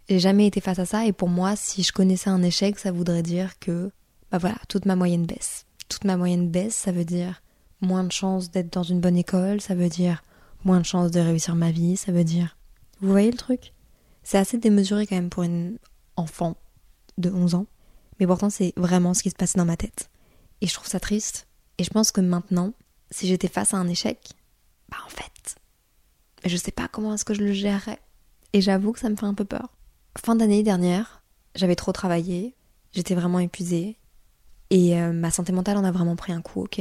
[0.09, 2.91] J'ai jamais été face à ça et pour moi, si je connaissais un échec, ça
[2.91, 3.93] voudrait dire que
[4.33, 5.67] bah voilà, toute ma moyenne baisse.
[5.91, 7.43] Toute ma moyenne baisse, ça veut dire
[7.83, 10.23] moins de chances d'être dans une bonne école, ça veut dire
[10.65, 12.57] moins de chances de réussir ma vie, ça veut dire.
[13.01, 13.75] Vous voyez le truc?
[14.23, 15.79] C'est assez démesuré quand même pour une
[16.17, 16.57] enfant
[17.19, 17.67] de 11 ans,
[18.19, 20.11] mais pourtant c'est vraiment ce qui se passait dans ma tête.
[20.61, 21.49] Et je trouve ça triste.
[21.79, 22.73] Et je pense que maintenant,
[23.11, 24.31] si j'étais face à un échec,
[24.91, 25.57] bah en fait,
[26.45, 27.99] je sais pas comment est-ce que je le gérerais.
[28.53, 29.75] Et j'avoue que ça me fait un peu peur.
[30.19, 31.23] Fin d'année dernière,
[31.57, 32.55] j'avais trop travaillé,
[32.93, 33.97] j'étais vraiment épuisée,
[34.71, 36.81] et euh, ma santé mentale en a vraiment pris un coup, ok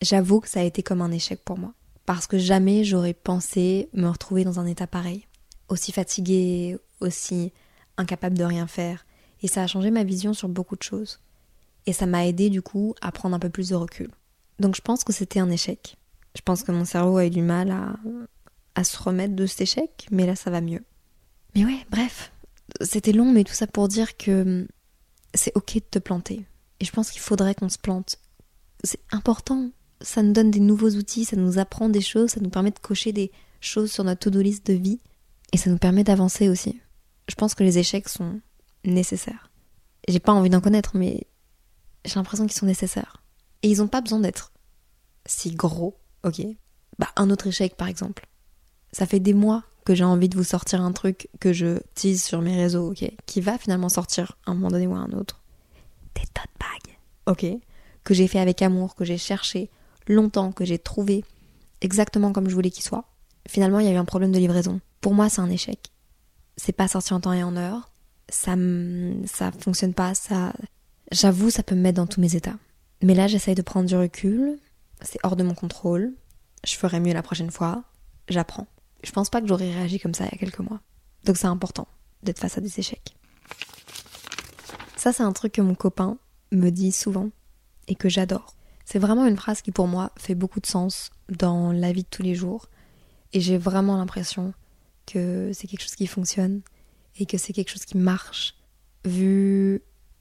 [0.00, 1.74] J'avoue que ça a été comme un échec pour moi.
[2.06, 5.26] Parce que jamais j'aurais pensé me retrouver dans un état pareil.
[5.68, 7.52] Aussi fatiguée, aussi
[7.96, 9.04] incapable de rien faire.
[9.42, 11.20] Et ça a changé ma vision sur beaucoup de choses.
[11.86, 14.10] Et ça m'a aidé du coup à prendre un peu plus de recul.
[14.58, 15.96] Donc je pense que c'était un échec.
[16.34, 17.96] Je pense que mon cerveau a eu du mal à,
[18.74, 20.84] à se remettre de cet échec, mais là ça va mieux.
[21.54, 22.32] Mais ouais, bref,
[22.80, 24.66] c'était long, mais tout ça pour dire que hum,
[25.34, 26.46] c'est ok de te planter.
[26.80, 28.18] Et je pense qu'il faudrait qu'on se plante.
[28.84, 29.70] C'est important.
[30.00, 32.78] Ça nous donne des nouveaux outils, ça nous apprend des choses, ça nous permet de
[32.78, 35.00] cocher des choses sur notre to-do list de vie.
[35.52, 36.80] Et ça nous permet d'avancer aussi.
[37.28, 38.40] Je pense que les échecs sont
[38.84, 39.50] nécessaires.
[40.06, 41.26] J'ai pas envie d'en connaître, mais
[42.04, 43.22] j'ai l'impression qu'ils sont nécessaires.
[43.62, 44.52] Et ils ont pas besoin d'être
[45.26, 46.42] si gros, ok?
[46.98, 48.28] Bah, un autre échec par exemple.
[48.92, 52.22] Ça fait des mois que j'ai envie de vous sortir un truc que je tease
[52.22, 53.10] sur mes réseaux, ok?
[53.26, 55.42] Qui va finalement sortir à un moment donné ou à un autre.
[56.18, 57.60] Des tote bags, ok
[58.04, 59.70] Que j'ai fait avec amour, que j'ai cherché
[60.08, 61.24] longtemps, que j'ai trouvé
[61.80, 63.04] exactement comme je voulais qu'il soit.
[63.48, 64.80] Finalement, il y a eu un problème de livraison.
[65.00, 65.92] Pour moi, c'est un échec.
[66.56, 67.92] C'est pas sorti en temps et en heure.
[68.28, 68.56] Ça,
[69.26, 70.52] ça fonctionne pas, ça.
[71.12, 72.56] J'avoue, ça peut me mettre dans tous mes états.
[73.02, 74.58] Mais là, j'essaye de prendre du recul.
[75.00, 76.14] C'est hors de mon contrôle.
[76.66, 77.84] Je ferai mieux la prochaine fois.
[78.28, 78.66] J'apprends.
[79.04, 80.80] Je pense pas que j'aurais réagi comme ça il y a quelques mois.
[81.24, 81.86] Donc c'est important
[82.22, 83.14] d'être face à des échecs.
[85.08, 86.18] Ça, c'est un truc que mon copain
[86.52, 87.30] me dit souvent
[87.86, 88.54] et que j'adore.
[88.84, 92.08] C'est vraiment une phrase qui pour moi fait beaucoup de sens dans la vie de
[92.10, 92.68] tous les jours.
[93.32, 94.52] Et j'ai vraiment l'impression
[95.06, 96.60] que c'est quelque chose qui fonctionne
[97.18, 98.54] et que c'est quelque chose qui marche
[99.06, 99.80] vu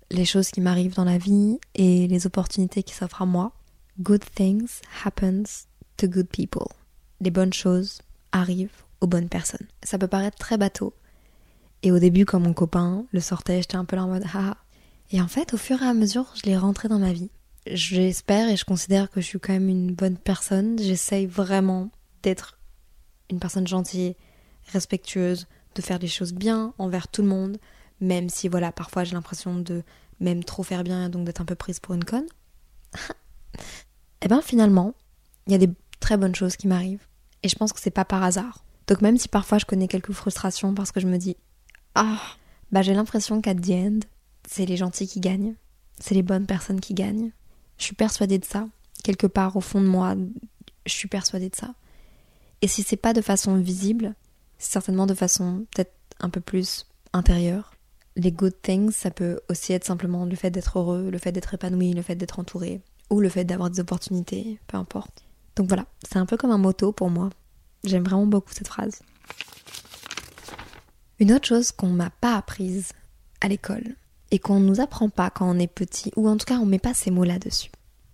[0.10, 3.52] les choses qui m'arrivent dans la vie et les opportunités qui s'offrent à moi.
[4.00, 6.69] Good things happens to good people.
[7.19, 8.00] Les bonnes choses
[8.32, 9.67] arrivent aux bonnes personnes.
[9.84, 10.93] Ça peut paraître très bateau.
[11.84, 14.56] Et au début, quand mon copain le sortait, j'étais un peu là en mode ah.
[15.12, 17.30] Et en fait, au fur et à mesure, je l'ai rentré dans ma vie.
[17.65, 20.78] J'espère et je considère que je suis quand même une bonne personne.
[20.80, 21.89] J'essaye vraiment
[22.24, 22.58] d'être
[23.30, 24.15] une personne gentille,
[24.72, 27.58] respectueuse, de faire les choses bien envers tout le monde,
[28.02, 29.84] même si voilà, parfois j'ai l'impression de
[30.20, 32.26] même trop faire bien et donc d'être un peu prise pour une conne.
[32.96, 32.98] et
[34.24, 34.93] eh ben finalement,
[35.46, 37.06] il y a des très bonnes choses qui m'arrivent.
[37.43, 38.63] Et je pense que c'est pas par hasard.
[38.88, 41.38] Donc même si parfois je connais quelques frustrations parce que je me dis
[41.96, 42.20] Ah,
[42.72, 44.00] bah j'ai l'impression qu'à the end,
[44.48, 45.54] c'est les gentils qui gagnent.
[46.00, 47.32] C'est les bonnes personnes qui gagnent.
[47.78, 48.68] Je suis persuadée de ça.
[49.04, 50.16] Quelque part au fond de moi,
[50.86, 51.76] je suis persuadée de ça.
[52.62, 54.16] Et si c'est pas de façon visible,
[54.58, 57.74] c'est certainement de façon peut-être un peu plus intérieure.
[58.16, 61.54] Les good things, ça peut aussi être simplement le fait d'être heureux, le fait d'être
[61.54, 62.82] épanoui, le fait d'être entouré,
[63.12, 65.24] ou le fait d'avoir des opportunités, peu importe.
[65.56, 67.30] Donc voilà, c'est un peu comme un motto pour moi.
[67.84, 69.02] J'aime vraiment beaucoup cette phrase.
[71.20, 72.94] Une autre chose qu'on m'a pas apprise
[73.42, 73.96] à l'école
[74.32, 76.66] et qu'on ne nous apprend pas quand on est petit, ou en tout cas on
[76.66, 77.72] met pas ces mots là-dessus,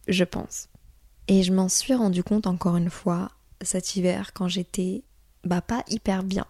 [0.07, 0.69] je pense.
[1.27, 5.03] Et je m'en suis rendu compte encore une fois cet hiver quand j'étais
[5.43, 6.45] bah pas hyper bien.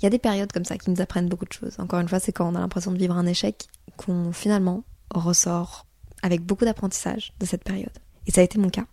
[0.00, 1.78] Il y a des périodes comme ça qui nous apprennent beaucoup de choses.
[1.78, 5.86] Encore une fois, c'est quand on a l'impression de vivre un échec qu'on finalement ressort
[6.22, 7.92] avec beaucoup d'apprentissage de cette période.
[8.26, 8.86] Et ça a été mon cas.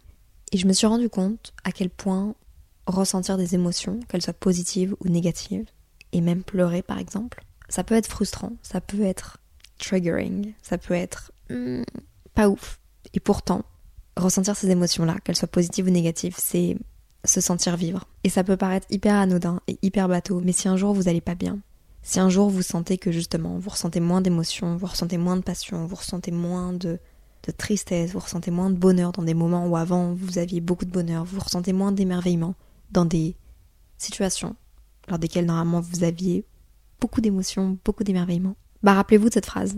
[0.51, 2.35] Et je me suis rendu compte à quel point
[2.87, 5.65] ressentir des émotions, qu'elles soient positives ou négatives,
[6.11, 9.37] et même pleurer par exemple, ça peut être frustrant, ça peut être
[9.81, 11.83] triggering, ça peut être hmm,
[12.33, 12.79] pas ouf.
[13.13, 13.63] Et pourtant,
[14.17, 16.77] ressentir ces émotions-là, qu'elles soient positives ou négatives, c'est
[17.25, 18.05] se sentir vivre.
[18.23, 21.21] Et ça peut paraître hyper anodin et hyper bateau, mais si un jour vous allez
[21.21, 21.59] pas bien,
[22.03, 25.43] si un jour vous sentez que justement vous ressentez moins d'émotions, vous ressentez moins de
[25.43, 26.99] passion, vous ressentez moins de,
[27.43, 30.85] de tristesse, vous ressentez moins de bonheur dans des moments où avant vous aviez beaucoup
[30.85, 32.55] de bonheur, vous ressentez moins d'émerveillement
[32.91, 33.35] dans des
[33.97, 34.55] situations
[35.07, 36.45] lors desquelles normalement vous aviez
[36.99, 38.55] beaucoup d'émotions, beaucoup d'émerveillement.
[38.83, 39.77] Bah rappelez-vous de cette phrase.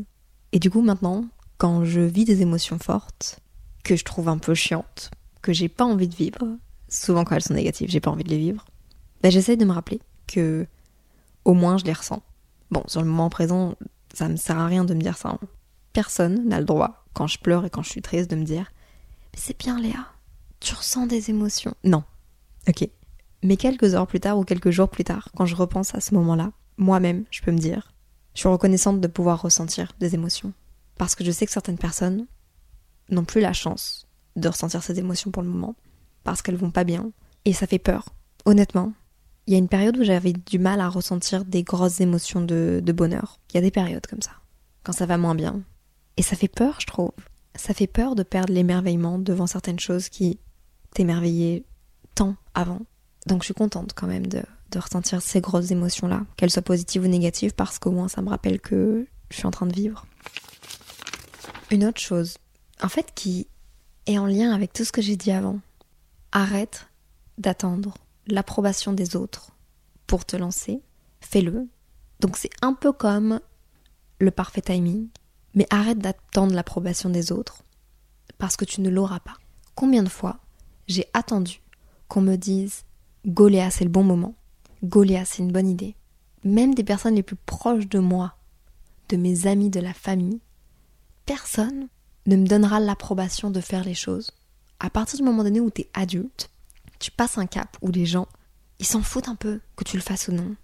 [0.51, 1.25] Et du coup maintenant,
[1.57, 3.39] quand je vis des émotions fortes,
[3.83, 5.11] que je trouve un peu chiantes,
[5.41, 8.29] que j'ai pas envie de vivre, souvent quand elles sont négatives, j'ai pas envie de
[8.29, 8.65] les vivre,
[9.21, 10.65] bah, j'essaye de me rappeler que
[11.45, 12.21] au moins je les ressens.
[12.71, 13.75] Bon, sur le moment présent,
[14.13, 15.29] ça me sert à rien de me dire ça.
[15.29, 15.39] Hein.
[15.91, 18.71] Personne n'a le droit, quand je pleure et quand je suis triste, de me dire
[19.33, 20.07] Mais c'est bien Léa,
[20.59, 21.75] tu ressens des émotions.
[21.83, 22.03] Non.
[22.67, 22.87] Ok.
[23.43, 26.15] Mais quelques heures plus tard ou quelques jours plus tard, quand je repense à ce
[26.15, 27.92] moment-là, moi-même, je peux me dire
[28.33, 30.53] Je suis reconnaissante de pouvoir ressentir des émotions.
[30.97, 32.27] Parce que je sais que certaines personnes
[33.09, 35.75] n'ont plus la chance de ressentir ces émotions pour le moment
[36.23, 37.11] parce qu'elles vont pas bien.
[37.45, 38.09] Et ça fait peur.
[38.45, 38.93] Honnêtement,
[39.45, 42.81] il y a une période où j'avais du mal à ressentir des grosses émotions de,
[42.83, 43.39] de bonheur.
[43.49, 44.31] Il y a des périodes comme ça,
[44.83, 45.61] quand ça va moins bien.
[46.17, 47.11] Et ça fait peur, je trouve.
[47.55, 50.39] Ça fait peur de perdre l'émerveillement devant certaines choses qui
[50.93, 51.65] t'émerveillaient
[52.15, 52.81] tant avant.
[53.27, 54.41] Donc je suis contente quand même de,
[54.73, 58.29] de ressentir ces grosses émotions-là, qu'elles soient positives ou négatives, parce qu'au moins ça me
[58.29, 60.05] rappelle que je suis en train de vivre.
[61.71, 62.37] Une autre chose,
[62.81, 63.47] en fait, qui
[64.05, 65.59] est en lien avec tout ce que j'ai dit avant,
[66.35, 66.87] Arrête
[67.37, 67.93] d'attendre
[68.25, 69.51] l'approbation des autres
[70.07, 70.81] pour te lancer.
[71.21, 71.67] Fais-le.
[72.19, 73.39] Donc c'est un peu comme
[74.19, 75.09] le parfait timing,
[75.53, 77.63] mais arrête d'attendre l'approbation des autres
[78.39, 79.37] parce que tu ne l'auras pas.
[79.75, 80.39] Combien de fois
[80.87, 81.61] j'ai attendu
[82.07, 82.83] qu'on me dise
[83.27, 84.33] Goléa c'est le bon moment,
[84.83, 85.95] Goléa c'est une bonne idée.
[86.43, 88.35] Même des personnes les plus proches de moi,
[89.09, 90.41] de mes amis, de la famille,
[91.25, 91.87] personne
[92.25, 94.31] ne me donnera l'approbation de faire les choses
[94.83, 96.49] à partir du moment donné où tu es adulte,
[96.99, 98.27] tu passes un cap où les gens,
[98.79, 100.57] ils s'en foutent un peu que tu le fasses ou non.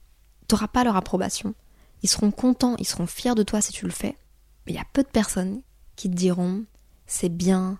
[0.47, 1.55] Tu n'auras pas leur approbation.
[2.03, 4.17] Ils seront contents, ils seront fiers de toi si tu le fais.
[4.65, 5.62] Mais il y a peu de personnes
[5.95, 6.65] qui te diront
[7.08, 7.79] c'est bien,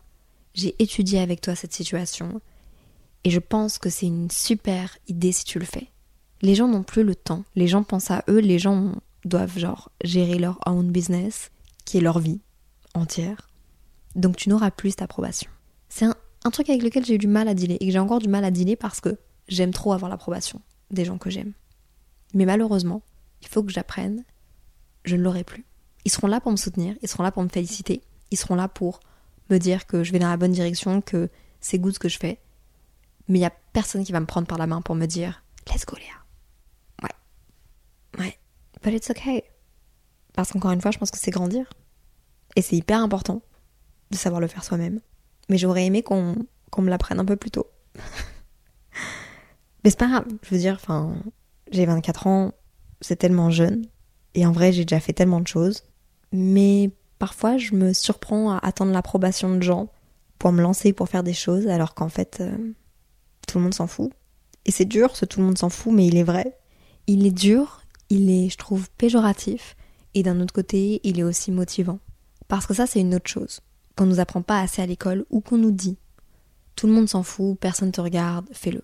[0.54, 2.41] j'ai étudié avec toi cette situation
[3.25, 5.89] et je pense que c'est une super idée si tu le fais.
[6.41, 8.93] Les gens n'ont plus le temps, les gens pensent à eux, les gens
[9.25, 11.52] doivent genre gérer leur own business,
[11.86, 12.39] qui est leur vie
[12.93, 13.49] entière.
[14.15, 15.49] Donc tu n'auras plus cette approbation.
[15.89, 18.19] C'est un truc avec lequel j'ai eu du mal à dealer et que j'ai encore
[18.19, 21.54] du mal à dealer parce que j'aime trop avoir l'approbation des gens que j'aime.
[22.34, 23.02] Mais malheureusement,
[23.41, 24.23] il faut que j'apprenne,
[25.04, 25.65] je ne l'aurai plus.
[26.06, 28.67] Ils seront là pour me soutenir, ils seront là pour me féliciter, ils seront là
[28.67, 28.99] pour
[29.49, 32.19] me dire que je vais dans la bonne direction, que c'est good ce que je
[32.19, 32.39] fais.
[33.28, 35.43] Mais il n'y a personne qui va me prendre par la main pour me dire
[35.67, 36.19] Let's go Léa.
[38.17, 38.38] Ouais.
[38.84, 39.43] But it's okay.
[40.34, 41.69] Parce qu'encore une fois, je pense que c'est grandir.
[42.56, 43.41] Et c'est hyper important
[44.12, 45.00] de savoir le faire soi-même
[45.50, 46.36] Mais j'aurais aimé qu'on
[46.78, 47.67] me l'apprenne un peu plus tôt.
[49.84, 51.15] Mais c'est pas grave, je veux dire, enfin,
[51.72, 52.52] j'ai 24 ans,
[53.02, 53.86] c'est tellement jeune.
[54.34, 55.84] Et en vrai, j'ai déjà fait tellement de choses.
[56.32, 59.89] Mais parfois, je me surprends à attendre l'approbation de gens
[60.38, 62.74] pour me lancer, pour faire des choses, alors qu'en fait, euh,
[63.48, 64.12] tout le monde s'en fout.
[64.65, 66.58] Et c'est dur, ce tout le monde s'en fout, mais il est vrai.
[67.08, 67.79] Il est dur,
[68.10, 69.76] il est, je trouve, péjoratif,
[70.13, 72.00] et d'un autre côté, il est aussi motivant.
[72.48, 73.62] Parce que ça, c'est une autre chose.
[73.95, 75.98] Qu'on nous apprend pas assez à l'école, ou qu'on nous dit.
[76.76, 78.84] Tout le monde s'en fout, personne te regarde, fais-le.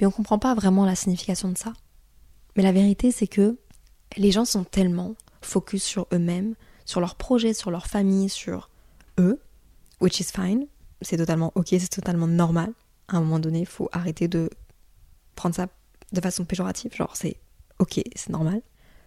[0.00, 1.72] Mais on comprend pas vraiment la signification de ça.
[2.56, 3.56] Mais la vérité, c'est que
[4.16, 8.70] les gens sont tellement focus sur eux-mêmes, sur leurs projets, sur leur famille, sur
[9.18, 9.40] eux,
[10.00, 10.66] which is fine.
[11.02, 12.72] C'est totalement ok, c'est totalement normal.
[13.08, 14.50] À un moment donné, il faut arrêter de
[15.34, 15.68] prendre ça
[16.12, 17.36] de façon péjorative, genre c'est
[17.78, 18.62] ok, c'est normal.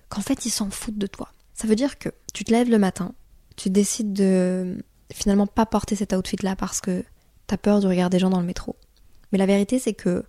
[0.09, 1.29] Qu'en fait, ils s'en foutent de toi.
[1.53, 3.13] Ça veut dire que tu te lèves le matin,
[3.55, 4.77] tu décides de
[5.11, 7.03] finalement pas porter cet outfit là parce que
[7.47, 8.75] t'as peur du regard des gens dans le métro.
[9.31, 10.23] Mais la vérité, c'est que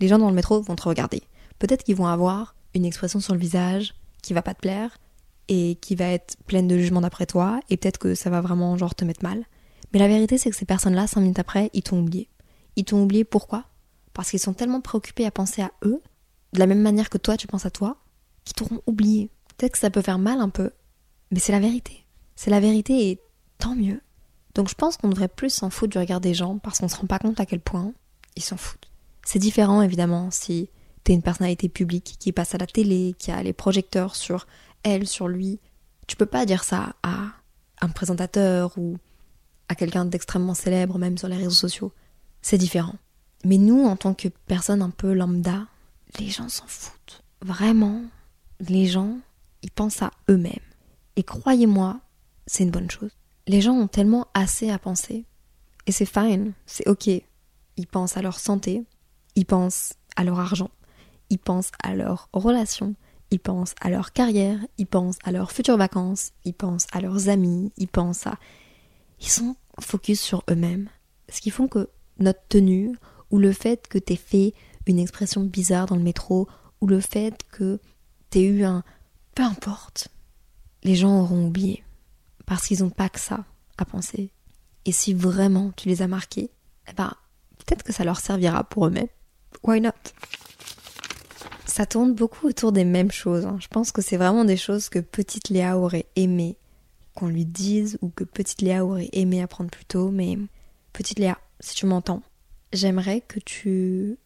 [0.00, 1.22] les gens dans le métro vont te regarder.
[1.58, 4.98] Peut-être qu'ils vont avoir une expression sur le visage qui va pas te plaire
[5.48, 8.76] et qui va être pleine de jugement d'après toi et peut-être que ça va vraiment
[8.76, 9.44] genre te mettre mal.
[9.92, 12.28] Mais la vérité c'est que ces personnes-là, cinq minutes après, ils t'ont oublié.
[12.76, 13.64] Ils t'ont oublié pourquoi?
[14.14, 16.00] Parce qu'ils sont tellement préoccupés à penser à eux,
[16.52, 17.96] de la même manière que toi tu penses à toi,
[18.44, 19.30] qu'ils t'auront oublié.
[19.56, 20.70] Peut-être que ça peut faire mal un peu,
[21.30, 22.04] mais c'est la vérité.
[22.36, 23.20] C'est la vérité et
[23.58, 24.00] tant mieux.
[24.54, 26.96] Donc je pense qu'on devrait plus s'en foutre du regard des gens parce qu'on se
[26.96, 27.92] rend pas compte à quel point
[28.36, 28.90] ils s'en foutent.
[29.24, 30.68] C'est différent évidemment si
[31.04, 34.46] t'es une personnalité publique qui passe à la télé, qui a les projecteurs sur
[34.82, 35.60] elle, sur lui.
[36.06, 37.32] Tu peux pas dire ça à
[37.80, 38.98] un présentateur ou
[39.68, 41.92] à quelqu'un d'extrêmement célèbre, même sur les réseaux sociaux.
[42.42, 42.94] C'est différent.
[43.44, 45.66] Mais nous, en tant que personnes un peu lambda,
[46.18, 47.22] les gens s'en foutent.
[47.40, 48.02] Vraiment,
[48.60, 49.18] les gens,
[49.62, 50.52] ils pensent à eux-mêmes.
[51.16, 52.00] Et croyez-moi,
[52.46, 53.10] c'est une bonne chose.
[53.46, 55.24] Les gens ont tellement assez à penser.
[55.86, 57.08] Et c'est fine, c'est ok.
[57.76, 58.84] Ils pensent à leur santé,
[59.34, 60.70] ils pensent à leur argent,
[61.30, 62.94] ils pensent à leur relation,
[63.30, 67.28] ils pensent à leur carrière, ils pensent à leurs futures vacances, ils pensent à leurs
[67.28, 68.38] amis, ils pensent à...
[69.20, 70.88] Ils sont focus sur eux-mêmes.
[71.28, 72.94] Ce qui font que notre tenue,
[73.30, 74.52] ou le fait que t'aies fait
[74.86, 76.48] une expression bizarre dans le métro,
[76.80, 77.78] ou le fait que
[78.30, 78.82] t'aies eu un...
[79.34, 80.08] Peu importe.
[80.82, 81.84] Les gens auront oublié.
[82.44, 83.44] Parce qu'ils n'ont pas que ça
[83.78, 84.30] à penser.
[84.84, 86.50] Et si vraiment tu les as marqués,
[86.88, 87.12] eh ben,
[87.58, 89.08] peut-être que ça leur servira pour eux-mêmes.
[89.62, 89.90] Why not?
[91.66, 93.46] Ça tourne beaucoup autour des mêmes choses.
[93.46, 93.56] Hein.
[93.60, 96.56] Je pense que c'est vraiment des choses que petite Léa aurait aimé
[97.14, 100.10] qu'on lui dise ou que petite Léa aurait aimé apprendre plus tôt.
[100.10, 100.36] Mais
[100.92, 102.22] petite Léa, si tu m'entends,
[102.72, 104.18] j'aimerais que tu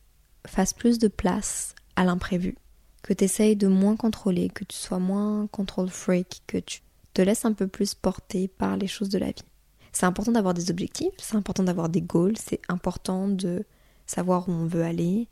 [0.47, 2.57] fasses plus de place à l'imprévu.
[3.03, 6.81] Que tu essayes de moins contrôler, que tu sois moins control freak, que tu
[7.15, 9.45] te laisses un peu plus porter par les choses de la vie.
[9.93, 13.65] C'est important d'avoir des objectifs, c'est important d'avoir des goals, c'est important de
[14.07, 15.29] savoir où on veut aller,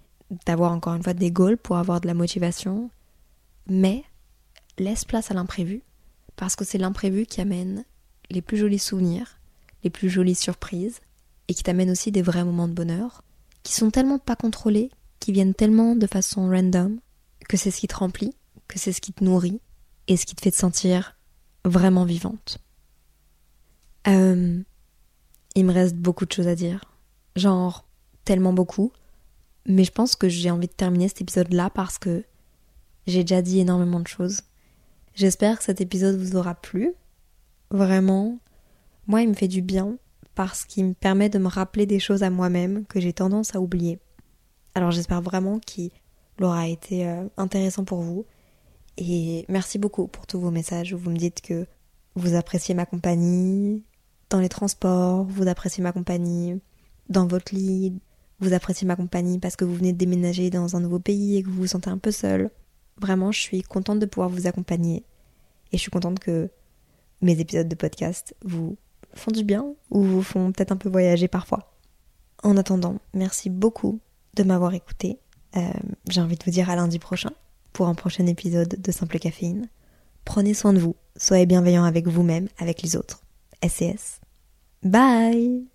[0.46, 2.90] d'avoir encore une fois des goals pour avoir de la motivation,
[3.68, 4.04] mais
[4.78, 5.82] laisse place à l'imprévu,
[6.36, 7.84] parce que c'est l'imprévu qui amène
[8.30, 9.38] les plus jolis souvenirs,
[9.82, 11.00] les plus jolies surprises,
[11.48, 13.22] et qui t'amène aussi des vrais moments de bonheur,
[13.62, 14.90] qui sont tellement pas contrôlés,
[15.24, 17.00] qui viennent tellement de façon random,
[17.48, 18.34] que c'est ce qui te remplit,
[18.68, 19.58] que c'est ce qui te nourrit,
[20.06, 21.16] et ce qui te fait te sentir
[21.64, 22.58] vraiment vivante.
[24.06, 24.60] Euh,
[25.54, 26.84] il me reste beaucoup de choses à dire.
[27.36, 27.88] Genre,
[28.26, 28.92] tellement beaucoup.
[29.64, 32.22] Mais je pense que j'ai envie de terminer cet épisode-là parce que
[33.06, 34.42] j'ai déjà dit énormément de choses.
[35.14, 36.92] J'espère que cet épisode vous aura plu.
[37.70, 38.38] Vraiment,
[39.06, 39.96] moi, il me fait du bien
[40.34, 43.60] parce qu'il me permet de me rappeler des choses à moi-même que j'ai tendance à
[43.62, 43.98] oublier.
[44.74, 45.90] Alors j'espère vraiment qu'il
[46.40, 48.26] aura été euh, intéressant pour vous.
[48.96, 51.66] Et merci beaucoup pour tous vos messages où vous me dites que
[52.14, 53.84] vous appréciez ma compagnie
[54.30, 56.60] dans les transports, vous appréciez ma compagnie
[57.08, 57.98] dans votre lit,
[58.40, 61.42] vous appréciez ma compagnie parce que vous venez de déménager dans un nouveau pays et
[61.42, 62.50] que vous vous sentez un peu seul.
[63.00, 65.04] Vraiment, je suis contente de pouvoir vous accompagner.
[65.72, 66.50] Et je suis contente que
[67.20, 68.76] mes épisodes de podcast vous
[69.14, 71.74] font du bien ou vous font peut-être un peu voyager parfois.
[72.42, 74.00] En attendant, merci beaucoup
[74.34, 75.18] de m'avoir écouté.
[75.56, 75.60] Euh,
[76.08, 77.30] j'ai envie de vous dire à lundi prochain
[77.72, 79.68] pour un prochain épisode de Simple Caféine.
[80.24, 83.20] Prenez soin de vous, soyez bienveillants avec vous-même, avec les autres.
[83.62, 84.20] SCS.
[84.82, 85.73] Bye